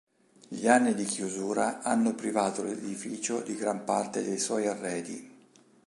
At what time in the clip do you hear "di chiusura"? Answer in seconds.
0.95-1.83